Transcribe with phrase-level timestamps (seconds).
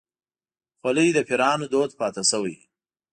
[0.79, 2.55] خولۍ د پيرانو دود پاتې شوی.